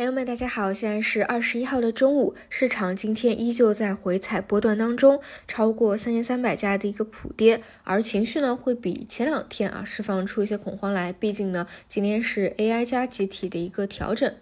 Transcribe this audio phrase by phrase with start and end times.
[0.00, 14.34] 朋友们，大家好，现在是二十一号的中午，市场今天依旧在回踩波段当中，超过三千三百家的一个普跌，而情绪呢会比前两天啊释放出一些恐慌来，毕竟呢今天是 AI 加集体的一个调整。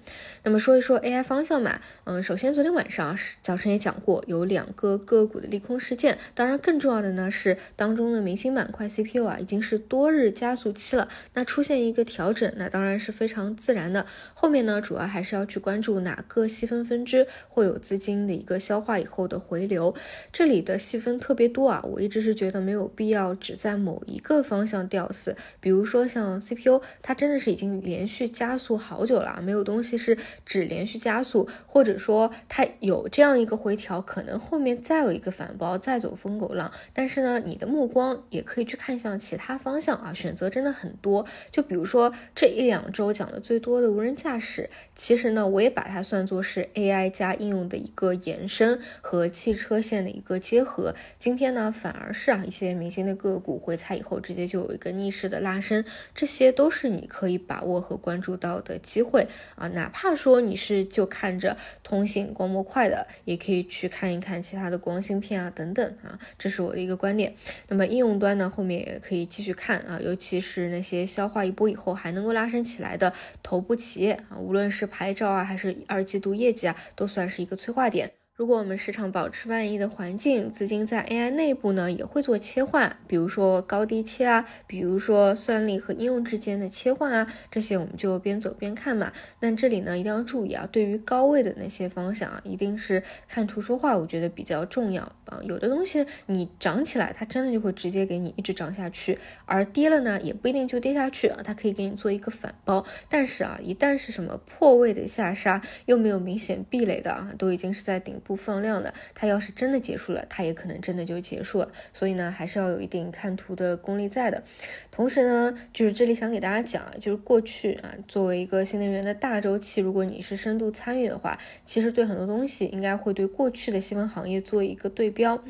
[0.44, 15.47] 那么说一说 AI 方向嘛，嗯，首先昨天晚上是早晨也讲过，有两个个股的利空事件，当然更重要的呢是当中的明星板块 CPU 啊已经是多日加速期了，那出现一个调整，那当然是非常自然的，后面呢主要还是要。
[15.48, 19.94] 去关注哪个细分分支会有资金的一个消化以后的回流，
[20.30, 25.34] 这里的细分特别多啊，我一直是觉得没有必要只在某一个方向吊死。
[25.60, 36.70] 比如说像 CPU，它真的是已经连续加速好久了，没有东西是只连续加速，或者说它有这样一个回调，可能后面再有一个反包，再走疯狗浪。
[36.92, 41.24] 但是呢，你的目光也可以去看向其他方向啊，选择真的很多。
[41.50, 50.94] 就比如说这一两周讲的最多的无人驾驶，其实那我也把它算作是 AI 加应用的一个延伸和汽车线的一个结合。
[51.18, 55.84] 今天呢，反而是啊一些明星的个股回踩以后，直接就有一个逆势的拉升，
[56.14, 59.68] 这些都是你可以把握和关注到的机会啊。
[59.68, 67.34] 哪怕说你是就看着通信光模块的，也可以去看一看其他的光芯片啊等等啊，这是我的一个观点。
[67.68, 73.12] 那么应用端呢，后面也可以继续看啊，尤其是那些消化一波以后还能够拉升起来的
[73.42, 75.28] 头部企业啊，无论是排照。
[75.28, 78.10] 啊，还是二季度业绩啊，都算是一个催化点。
[78.34, 89.12] 如果我们市场保持万亿的环境，资金在 AI 内部呢也会做切换，比如说高低切啊，比如说算力和应用之间的切换啊，这些我们就边走边看嘛。
[89.40, 95.40] 那这里呢一定要注意啊，对于高位的那些方向啊，一定是看图说话，我觉得比较重要啊。
[95.42, 102.84] 有的东西你涨起来，它真的就会直接给你一直涨下去，而跌了呢也不一定就跌下去啊，它可以给你做一个反包。
[103.08, 108.18] 但是啊，一旦是什么破位的下杀，又没有明显壁垒的啊，都已经是在顶。
[108.18, 111.70] 部放量的，它要是真的结束了，它也可能真的就结束了。
[111.92, 114.42] 所以呢，还是要有一定看图的功力在的。
[114.90, 125.42] 同时呢，就是这里想给大家讲啊，就是过去啊，作为一个新能源的大周期，如果你是深度参与的话，其实对很多东西应该会对过去的细分行业做一个对比标。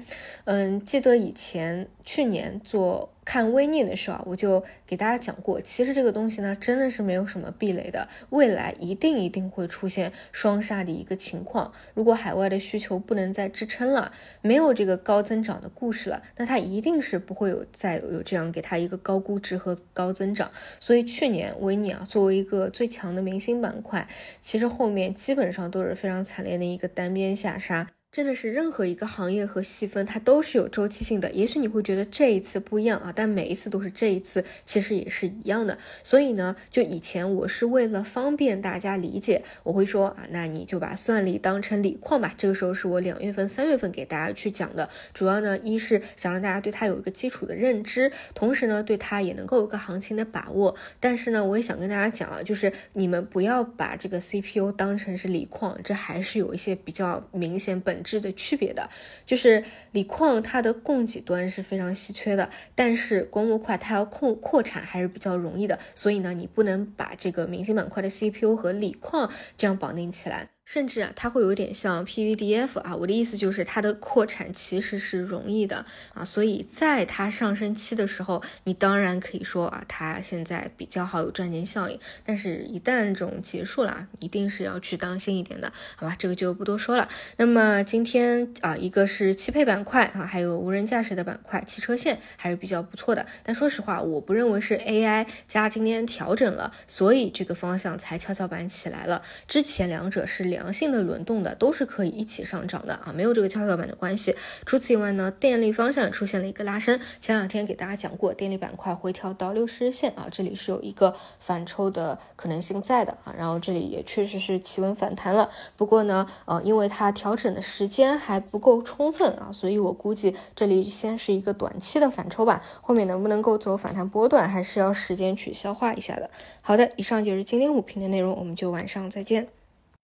[0.47, 3.13] 嗯，记得以前去年做。
[3.29, 11.71] 看微逆的时候，我就给大家讲过，其实这个东西呢，真的是没有什么壁垒的，未来一定一定会出现双杀的一个情况。
[11.93, 20.51] 如果海外的需求不能再支撑了，没有这个高增长的故事了，那它一定是不会有再有这样给它一个高估值和高增长。
[20.81, 24.09] 所以去年微逆啊，作为一个最强的明星板块，
[24.41, 27.87] 其实后面基本上都是非常惨烈的一个单边下杀。
[28.19, 31.31] 真的是任何一个行业和细分，它都是有周期性的。
[31.31, 35.79] 也许你会觉得这一次不一样啊，但每一次都是这一次，其实也是一样的。
[36.03, 42.35] 所以呢，就以前我是为了方便大家理解，我会说啊，那你就把算力当成锂矿吧。
[42.37, 50.75] 这个时候是我两月份、三月份给大家去讲的，主要呢，一是想让大家对它有一个基础的认知，同时呢，对它也能够有个行情的把握。
[50.99, 58.08] 但是呢，我也想跟大家讲啊，就是你们不要把这个 CPU 当成是锂矿，这还是有一些比较明显本质。
[58.09, 58.89] 质的区别的，
[59.27, 70.58] 就是锂矿它的供给端是非常稀缺的，但是光模块它要扩扩产还是比较容易的，所以呢，你不能把这个明星板块的 CPU 和锂矿这样绑定起来。
[70.69, 86.15] 甚至啊，它会有点像 PVDF 啊，我的意思就是它的扩产其实是容易的啊，所以在它上升期的时候，你当然可以说啊，它现在比较好有赚钱效应，但是一旦这种结束了，一定是要去当心一点的，好吧？
[86.19, 87.09] 这个就不多说了。
[87.39, 93.25] 那么今天啊，一个是汽配板块啊，还有无人驾驶的板块，汽车线还是比较不错的。
[93.43, 99.23] 但说实话，我不认为是 AI 加今天调整了，所以这个方向才跷跷板起来了。
[99.47, 100.58] 之前两者是两。
[100.59, 104.35] 良性的轮动的都是可以一起上涨的啊，没有这个跷跷板的关系。
[104.67, 106.99] 除此以外呢，电力方向出现了一个拉升。
[107.21, 113.33] 前两天给大家讲过，电力板块回调到六十日线啊，这里是有一个反抽的可能性在的啊。
[113.39, 115.49] 然后这里也确实是企稳反弹了。
[115.77, 122.63] 不过呢，呃，因为它调整的时间还不够充分啊，所以我估计这里先是一个短期的反抽吧。
[122.81, 126.29] 后面能不能够走反弹波段，还是要时间去消化一下的。
[126.61, 129.49] 好的，以上就是今天五评的内容，我们就晚上再见。